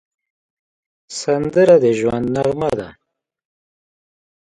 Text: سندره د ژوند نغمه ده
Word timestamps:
سندره 1.19 1.75
د 1.83 1.85
ژوند 1.99 2.25
نغمه 2.35 2.71
ده 2.79 2.89